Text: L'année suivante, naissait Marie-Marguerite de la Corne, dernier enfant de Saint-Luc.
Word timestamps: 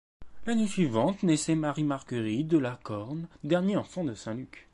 L'année 0.47 0.65
suivante, 0.65 1.21
naissait 1.21 1.53
Marie-Marguerite 1.53 2.47
de 2.47 2.57
la 2.57 2.79
Corne, 2.81 3.27
dernier 3.43 3.77
enfant 3.77 4.03
de 4.03 4.15
Saint-Luc. 4.15 4.67